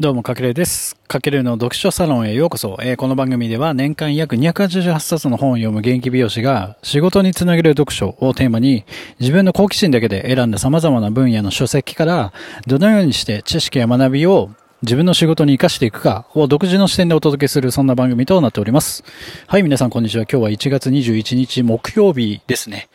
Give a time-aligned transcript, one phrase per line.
[0.00, 0.94] どうも、かけるです。
[1.08, 2.78] かけるの読書サロンへようこそ。
[2.80, 8.84] えー、この番組では年間約288冊の本を読む現役美容師が仕事につなげる読書をテーマに
[9.18, 12.32] 自分の好奇心だけで選んだ様々な分野の書籍から
[12.68, 14.50] どのようにして知識や学びを
[14.82, 19.02] 自分の仕事に活かしていくかを独自の視点でお届けするそんな番組となっております。
[19.48, 20.26] はい、皆さんこんにちは。
[20.30, 22.88] 今日は1月21日木曜日ですね。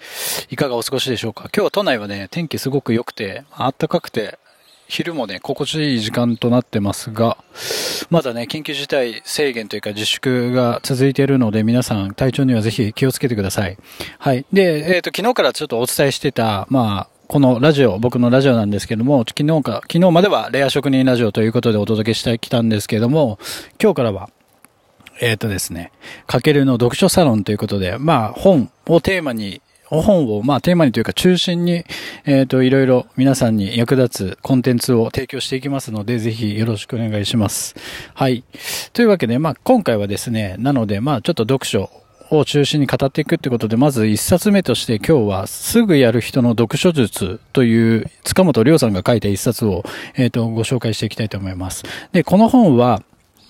[0.49, 1.49] いかがお過ごしでしょうか？
[1.53, 4.39] 今日は都内はね、天気すごく良くて、暖かくて、
[4.95, 7.39] 昼もね、心地いい時間となってますが、
[8.11, 13.77] まだね、緊急事態制限というか自粛が続いているので、皆さん体調にはぜひ気をつけてください。
[14.19, 14.45] はい。
[14.53, 23.39] で、えっ、ー、と、昨日からちょっとお伝えしてた、まあ、このラジオ、僕のラジオなんですけども、昨日か、昨日まではレア職人ラジオということでお届けしてきたんですけども、
[23.81, 24.29] 今日からは、
[25.19, 25.91] えっ、ー、とですね、
[26.27, 31.83] かけるの読書サロンということで、まあ、本をテーマにお本を、まあ、テーマにというか中心に、
[32.25, 37.75] えっ、ー、と、いろいろ皆さんに役立つコンテンツを提供していきますので、ぜひよろしくお願いします。
[38.13, 38.43] はい。
[38.93, 41.89] というわけで、まあ、今回はですね、なので、まあ、ちょっと読書
[42.31, 49.83] を中心に語っていくってことで、まず一冊目として今日はすぐやる人の読書術という塚本亮さんが書いた一冊を、
[50.15, 51.83] えっ、ー、と、ご紹介していきたいと思います。
[52.11, 53.03] で、この本は、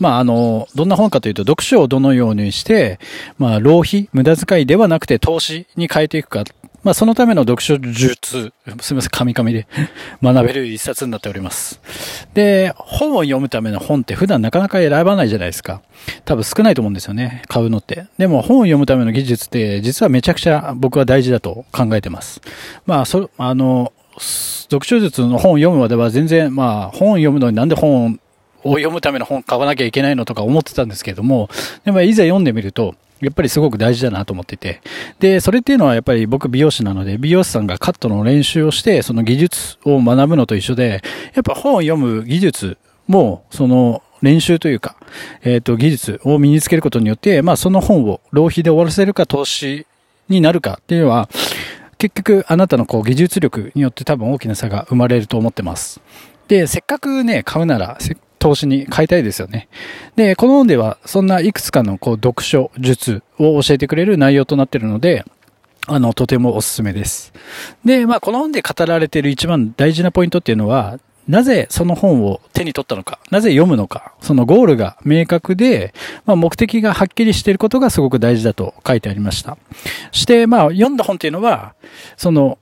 [0.03, 2.99] まあ、あの、どんな本かというと、読書をどのようにして、
[3.37, 6.43] まあ、浪費、無駄遣いではなくて投資に変えていくか。
[6.83, 8.51] まあ、そのための読書術、
[8.81, 9.65] すみません、神々で
[10.21, 11.79] 学べる一冊になっております。
[12.33, 15.81] で、本を読むための本って普段なかなか選ばないじゃないですか。
[16.25, 18.07] 多分少ないと思うんですよね、買うのって。
[18.17, 22.41] でも本を読むための技術って実はめちゃくちゃ僕は大事だと考えてます。
[22.85, 28.19] まあ、そ、あの、読書術の本を読むまでは全然、まあ、本を読むのになんで本
[28.63, 31.49] を読むための本買わなきゃいけないのとか思ってたんですけれども、
[31.85, 34.81] でもいざ読んでみると、やっぱりすごく大事だなと思ってて。
[35.19, 41.01] で、それっていうのはやっぱり僕美容師なので、美容師さんがカットの練習をして、その技術を学ぶのと一緒で、
[41.33, 44.95] やっぱ本を読む技術も、その練習というか、
[45.43, 49.87] えっ、ー、と、技術を身につけることによって、まあその本を浪費で終わらせるか投資
[50.27, 51.29] になるかっていうのは、
[51.97, 56.01] 結局あなたのこう技術力によって多分大きな差が生まれると思ってます。
[56.49, 57.97] で、せっかくね、買うなら、
[58.43, 59.69] 投資に変えたいですよね。
[60.17, 65.23] で、この本ではそんないくつかのこう読書術を教えてくれる内容となっているので、
[65.87, 67.31] あの、とてもおすすめです。
[67.85, 75.93] で、まあ、この本で語られている一番大事なポイントっていうのは、なぜその本を手に取ったのか、なぜ読むのか、そのゴールが明確で、
[76.25, 79.57] まあ、目的がはっきりしていることがすごく大事だと書いてありました。
[80.11, 81.75] して、まあ、読んだ本っていうのは、
[82.17, 82.57] その、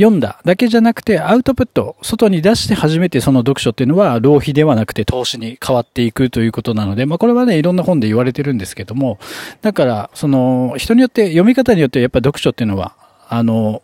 [0.00, 9.18] 読んだだけじゃなくてアウトプット、外に出して初めてその読書っていうのは浪費ではなくて投資に変わっていくということなので、まあこれはね、いろんな本で言われてるんですけども、
[9.60, 12.96] だから、その、人によって読み方によってやっぱ読書っていうのは、
[13.28, 13.82] あの、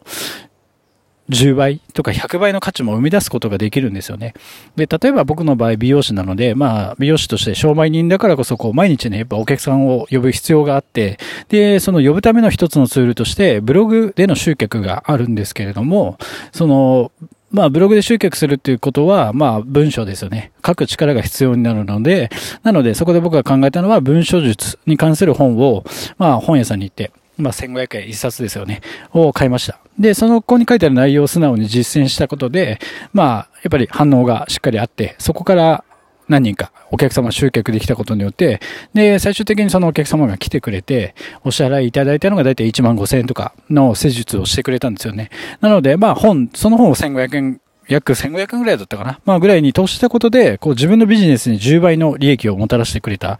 [1.31, 4.35] 10倍とか100倍の価値も生み出すことができるんですよね。
[4.77, 16.19] で、例えば僕の場合美容師なので、まあ美容師として商売人だからこそこう毎日ね、やっぱお客さんを呼ぶ必要があって、で、その呼ぶための一つのツールとしてブログでの集客があるんですけれども、
[16.53, 17.11] その、
[17.53, 20.53] まあ、ブログで集客するっていうことは、まあ、文章ですよね。
[20.65, 22.29] 書く力が必要になるので、
[22.63, 25.85] なので、そこで僕が考えたのは、文章術に関する本を、
[26.19, 28.81] まあ、本屋さんに行って、まあ、1500円一冊ですよね。
[29.13, 29.79] を買いました。
[29.99, 32.79] で、その、ここに書いてある内容を素直に実践したことで、
[33.13, 35.85] まあ、やっぱり反応がしっかりあって、そこから
[36.29, 38.61] 何人かお客様集客できたことによって、
[38.95, 41.15] で、最終的にそのお客様が来てくれて、
[41.45, 45.31] お支払いいただいたのがだいたい1万5千円とかの施術をしてくれたんですよね。
[45.61, 49.21] なので、まあ本、その本を1500円約1500円ぐらいだったかな。
[49.25, 53.39] まあぐらいに投資したことで、こう自分のビジネスに10倍の利益をもたらしてくれたっ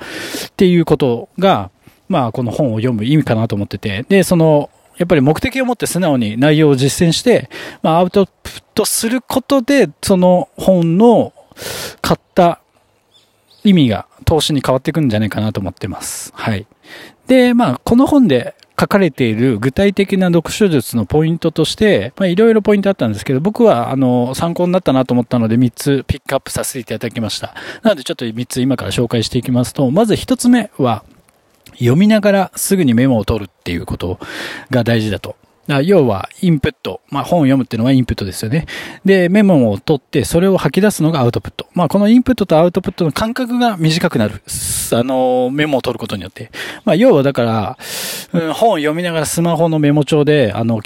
[0.57, 1.71] ていうことが、
[2.09, 7.51] まあ、この本を読む意味かなと思ってて、で、その、やっぱり目的を持って素直に内容を実践して、
[7.83, 11.33] まあ、アウトプットすることで、その本の
[12.01, 12.61] 買った
[13.65, 16.33] 意味が投資に変わっていくんじゃないかなと思ってます。
[16.35, 16.67] はい。
[17.27, 27.55] で、まあ、この本で書かれている具体的な読書術のポイントとして、まあ、いろいろポイントあったんですけど、僕は、あの、参考になったなと思ったので、3つピックアップさせていただきました。
[27.83, 31.05] なので、ちょっと3つ今から紹介していきますと、まず1つ目は、
[31.73, 34.19] 読みながらすぐにメモを取るっていうこと
[34.71, 35.37] が大事だと。
[35.83, 37.01] 要は、インプット。
[37.11, 38.67] まあ、本を読むっていうのはインプットですよね。
[39.05, 41.67] で、メモを取って、それを吐き出すのがアウトプット。
[41.75, 44.43] まあ、このインプットとアウトプットの間隔が短くなる。
[44.93, 46.53] あの、メモを取ることによって。
[46.85, 47.79] まあ、要はだから、
[48.33, 50.81] うん、本を読みながらスマホのメモ帳で、あの、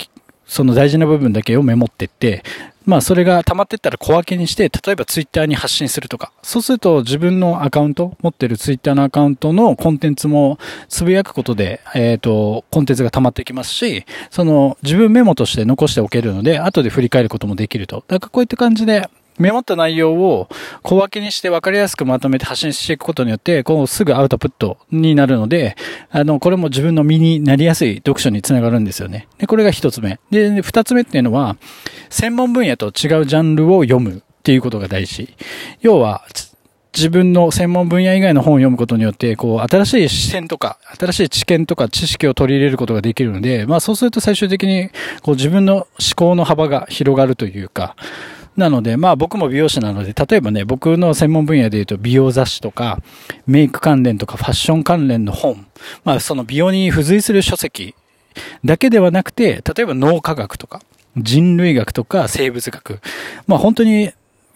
[0.47, 2.43] その大事な部分だけをメモってって、
[2.90, 6.32] まあそれが溜まってったら小分けにして、例えばツイッターに発信するとか。
[6.42, 10.58] そうすると自分のアカウント、持ってるツイッターのアカウントのコンテンツも
[10.88, 18.02] つぶやくことで、えっ、ー、と、コンテンツが溜まってきますし、その自分メモとして残しておけるので、後で振り返ることもできると。
[18.08, 19.08] だからこういった感じで、
[19.40, 20.48] メモった内容を
[20.82, 25.76] 小分けにして分かりやすくまとめて発信していくことによって、こうすぐアウトプットになるので、
[26.10, 29.26] あの、これも自分の身になりやすい読書につながるんですよね。
[29.38, 30.20] で、これが一つ目。
[30.31, 31.56] で、二つ目っていうのは、
[32.10, 32.92] 専門分野と違う
[33.26, 35.34] ジャンルを読むっていうことが大事。
[35.81, 36.22] 要は、
[36.92, 44.90] 自分の専門分野以外の本を読むことによって、こう、新しい視点とか、新しい知見とか知識を取り入れることができるので、まあそうすると最終的に、
[45.22, 47.94] こう自分の思考の幅が広がるというか、
[48.61, 53.01] なので、まあ僕も美容師なので、例えばね、僕の専門分野で言うと美容雑誌とか、
[53.47, 55.67] メイク関連とかファッション関連の本、
[56.05, 57.97] まあその美容に付随する書籍
[58.65, 60.81] だけではなくて、例えば脳科学とか、
[61.17, 63.01] 人類学とか生物学、
[63.49, 64.12] まあ本当に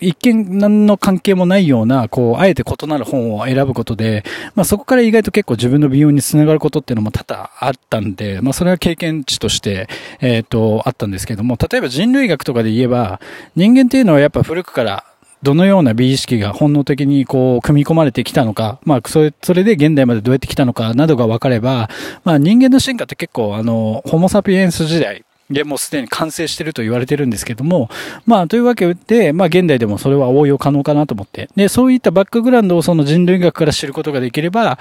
[0.08, 4.24] 一見何の関係もないような、こう、あえて異なる本を選ぶことで、
[4.54, 9.88] まあそこから意外と結構自分の美容につながることっていうのも多々あったんで、まあそれは経験値として、
[10.20, 13.20] えっ、ー、と、あったんですけども、例えば人類学とかで言えば、
[13.56, 15.04] 人間っていうのはやっぱ古くから
[15.44, 21.90] どのような美意識が本能的にこう、組み込まれてきたのか、まあ、それ、それで現代までどうやってきたのかなどが分かれば、
[22.24, 27.90] まあ、人間の進化って結構、あの、ホモサピエンス時代、で、もうすでに完成してると言われてるんですけども、
[28.26, 31.50] まあ、というわけで、まあ、現代でもそれは応用可能かなと思って。
[31.56, 34.78] で、そういったバックグラウンドをその人類学から知ることができれば、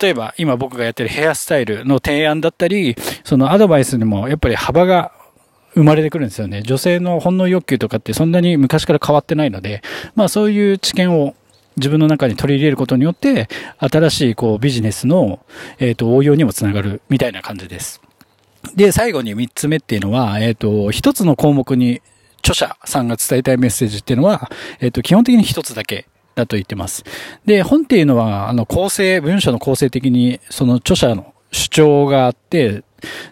[0.00, 5.12] 例えば今僕がやってるヘアスタイルの提案だったり、そのアドバイスにもやっぱり幅が
[5.74, 6.62] 生まれてくるんですよね。
[6.62, 9.82] 女性の本能欲求とかってそんなに昔から変わってないので、
[10.14, 11.34] まあそういう知見を
[11.76, 13.48] 自分の中に取り入れることによって、
[13.78, 15.40] 新しいこうビジネスの、
[15.78, 18.00] え、ー、と応用にもつながるみたいな感じです。
[18.74, 22.02] で、最後に三つ目っていうのは、えっ、ー、と、一つの項目に
[22.38, 27.04] 著者さんが伝えたいメッセージっていうのは、えっ、ー、と、基本的に一つだけだと言ってます。
[27.44, 32.82] で、本っていうのは、あの、構成、文章の構成的に、その著者の主張があって、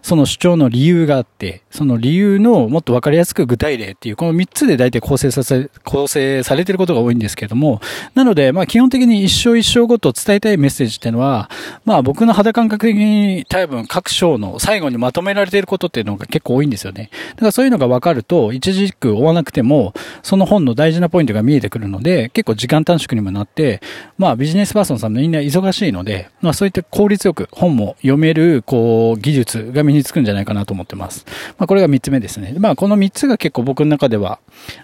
[0.03, 7.81] その主張の理由があって、その理由のもっとわかりやすく具体例っていう、この3つで大体構成させ、構成されてることが多いんですけども、
[8.15, 11.51] なので、まあ基本的に一生一生ごと伝えたいメッセージっていうのは、
[11.85, 17.11] まあ僕の肌感覚的に多分各章の最後にまとめられていることっていうのが結構多いんですよね。
[17.31, 23.81] だからそういうのがわかると、一時句追わなくても、その本の大事なポイントが見えてくるので、結構時間短縮にもなって、
[24.19, 31.25] まあビジネスパーソンさんみんな忙しいので、まあそういった効率よく本も読める、こう、技術が身につくんじゃないかなと思ってます。
[31.59, 32.55] まあこれが3つ目ですね。
[32.59, 34.39] まあこの3つが結構僕の中では、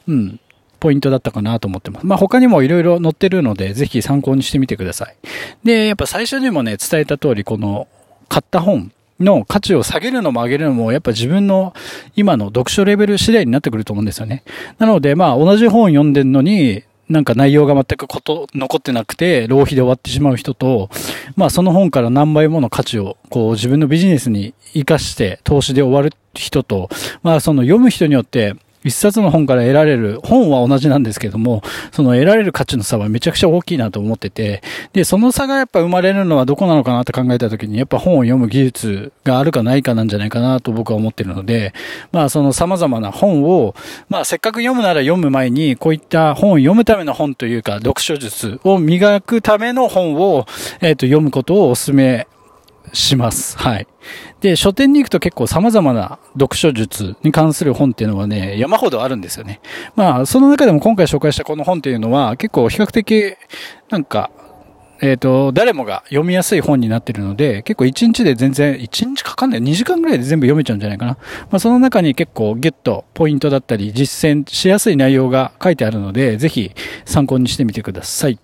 [0.07, 0.41] うん、
[0.79, 2.07] ポイントだったかなと思ってます。
[2.07, 5.17] まあ他にもいろいろ載ってるので、ぜひ参考にしてみてください。
[5.65, 7.89] で、やっぱ最初にもね、伝えた通り、この
[8.29, 11.75] 買った本、の価値を下げるのも上げるのも、やっぱ自分の
[12.17, 14.43] 今の読書レベル次第になってくると思うんですよね。
[14.79, 20.91] なので、まあ同じ本読んでんのに、なんか内容が全くこと、残ってなくて、浪費で終わってしまう人と、
[21.35, 26.89] まあその本から何倍もの価値を、こう自分のビジネスに活かして投資で終わる人と、
[27.25, 31.63] まあその読む人によって、一冊の本から得られる、本は同じなんですけども、
[31.93, 34.63] その得られる価値の差はめちゃくちゃ大きいなと思ってて、
[34.93, 41.75] で、その差がやっぱ生まれるのはどこなのかなって考えたときに、やっぱ本を読む技術があるかないかなんじゃないかなと僕は思ってるので、
[42.13, 43.75] まあその様々な本を、
[44.09, 50.47] まあせっかく読むなら読む前に、こういった本を読むための本というか、読書術を磨くための本を、
[50.81, 52.27] えっ、ー、と、読むことをお勧め
[52.93, 53.59] します。
[53.59, 53.87] はい。
[54.41, 59.61] で、書店に行くと結構様々な読書術に関する本っていうのはね、山ほどあるんですよね。
[59.97, 63.37] まあ、その中でも今回紹介したこの本っていうのは結構比較的、
[63.91, 64.31] なんか、
[65.03, 71.17] えっ、ー、と、誰もが読みやすい本になってるので、結構1日で全然、1日かかんない、2時間ぐらいで全部読めちゃうんじゃないかな。
[71.51, 76.73] まあ、その中に結構ギュッとポイントだったり、実践しやすい内容が書いてあるので、ぜひ
[77.07, 78.39] 参考にしてみてください。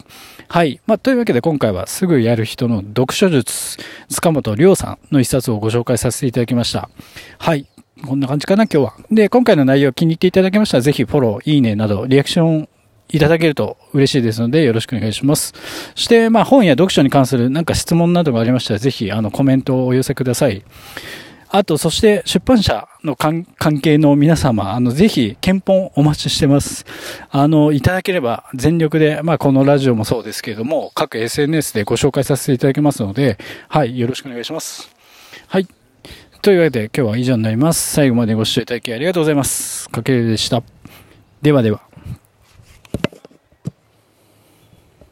[0.49, 0.81] はい。
[0.87, 6.88] まあ、というわけで今回はすぐやる人の読書術、塚本亮さんの一冊をご紹介させていただきました。
[7.38, 7.67] はい。
[8.07, 8.95] こんな感じかな、今日は。
[9.11, 12.69] で、今回の内容気に入っていただけましたら、ぜひフォロー、いいねなど、リアクション
[13.09, 15.55] いただけると嬉しいですので、よろしくお願いします。
[15.95, 20.62] そして、まあ、本や読書に関するなんか質問などがありましたら、ぜひ、あの、コメントをお寄せください。
[21.49, 23.45] あと、そして出版社の関
[23.81, 26.85] 係の皆様、あの、ぜひ、検本お待ちしてます。
[27.31, 33.38] あの、いただければ全力で、まあ、このラジオもそうですけれども、各 SNS でご紹介させていただきますので、
[33.69, 34.91] はい、よろしくお願いします。
[35.49, 35.69] はい。
[36.43, 37.93] というわけで、今日は以上になります。
[37.93, 39.88] 最後までご視聴いただきありがとうございます。
[39.91, 40.62] かけるでした。
[41.43, 41.86] ではでは。